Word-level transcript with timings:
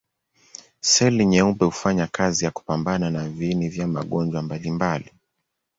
Seli 0.81 1.25
nyeupe 1.25 1.65
hufanya 1.65 2.07
kazi 2.07 2.45
ya 2.45 2.51
kupambana 2.51 3.09
na 3.09 3.29
viini 3.29 3.69
vya 3.69 3.87
magonjwa 3.87 4.41
mbalimbali. 4.41 5.11